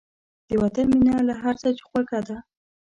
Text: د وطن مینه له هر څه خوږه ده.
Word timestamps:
د 0.47 0.49
وطن 0.61 0.85
مینه 0.93 1.15
له 1.29 1.33
هر 1.41 1.55
څه 1.61 1.67
خوږه 1.87 2.19
ده. 2.27 2.37